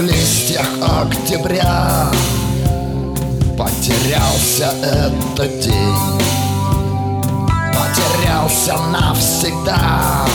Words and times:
Листьях 0.00 0.66
октября. 0.82 2.10
Потерялся 3.58 4.72
этот 4.82 5.60
день. 5.60 6.20
Потерялся 7.74 8.76
навсегда. 8.90 10.26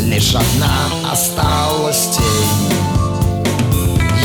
Лишь 0.00 0.34
одна 0.34 1.10
осталась 1.10 2.08
тень. 2.16 2.76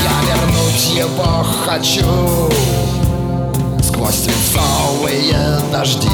Я 0.03 0.35
вернуть 0.35 0.95
его 0.95 1.45
хочу. 1.65 2.49
Сквозь 3.81 4.15
свинцовые 4.15 5.59
дожди 5.71 6.09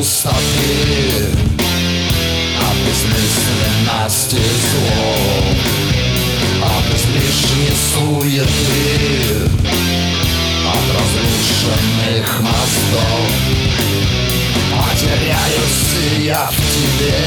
пустоты 0.00 1.26
От 2.58 2.76
бессмысленности 2.86 4.40
слов 4.70 5.44
От 6.62 6.86
излишней 6.96 7.74
суеты 7.92 8.48
От 10.72 10.84
разрушенных 10.96 12.28
мостов 12.40 13.28
Потеряюсь 14.72 16.24
я 16.24 16.44
в 16.46 16.56
тебе 16.72 17.20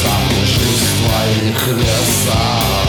Заблужусь 0.00 0.84
в 0.84 0.98
твоих 1.02 1.60
лесах 1.78 2.88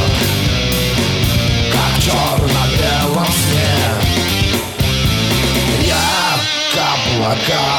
Как 1.72 1.94
черно-белом 2.04 3.26
сне 3.26 3.74
Я 5.88 6.30
к 6.72 6.78
облакам 6.78 7.79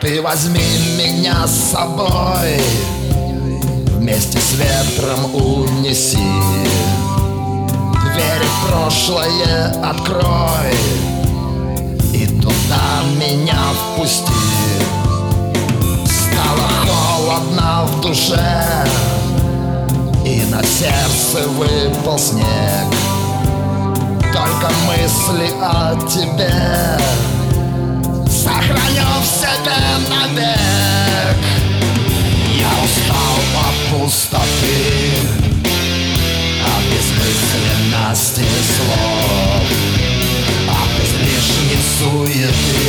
Ты 0.00 0.22
возьми 0.22 0.60
меня 0.96 1.46
с 1.46 1.72
собой 1.72 2.58
Вместе 4.00 4.38
с 4.38 4.54
ветром 4.54 5.34
унеси. 5.34 6.18
Дверь 8.02 8.42
в 8.42 8.66
прошлое 8.66 9.66
открой 9.84 10.74
меня 13.20 13.58
впусти. 13.74 14.32
Стало 16.06 16.68
холодно 16.88 17.86
в 17.86 18.00
душе 18.00 18.86
И 20.24 20.42
на 20.50 20.62
сердце 20.62 21.46
выпал 21.50 22.18
снег. 22.18 22.46
Только 24.32 24.72
мысли 24.86 25.52
о 25.60 25.94
тебе 26.08 26.98
Сохраню 28.26 29.08
в 29.20 29.26
себе 29.26 29.76
навек. 30.08 31.36
Я 32.58 32.72
устал 32.84 33.36
от 33.60 34.00
пустоты 34.00 34.78
От 36.64 36.82
бессмысленности 36.90 38.46
слов 38.76 39.66
От 40.68 40.92
излишней 41.04 41.80
суеты 41.98 42.79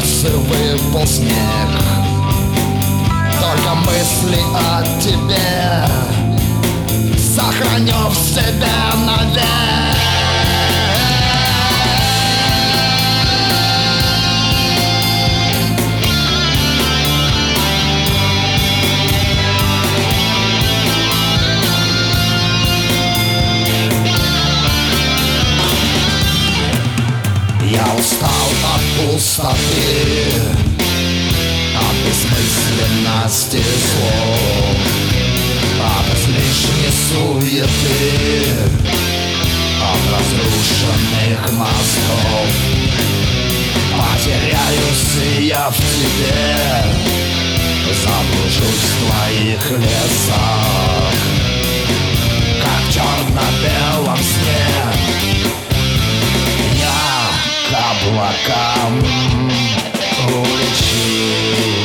сердце 0.00 0.28
выпал 0.36 1.06
снег 1.06 1.68
Только 3.40 3.74
мысли 3.74 4.38
о 4.54 4.82
тебе 5.00 5.86
Сохраню 7.18 8.08
в 8.08 8.14
себе 8.14 8.91
устал 28.22 28.48
от 28.74 29.10
пустоты 29.10 29.52
а 31.74 31.80
От 31.80 31.96
бессмысленности 32.06 33.62
слов 33.86 34.76
а 35.80 36.00
От 36.00 36.06
излишней 36.16 36.92
суеты. 37.08 38.46
А 39.80 39.92
от 39.92 40.02
разрушенных 40.12 41.52
мозгов 41.52 42.50
Потеряюсь 43.92 45.40
я 45.40 45.70
в 45.70 45.76
тебе. 45.76 46.56
Заблужусь 48.04 48.86
в 48.88 48.96
твоих 49.04 49.70
лесах. 49.78 51.14
Как 52.62 52.82
в 52.88 52.94
черно-белом 52.94 54.16
сне 54.16 55.31
облакам 57.92 59.02
улечи. 60.28 61.81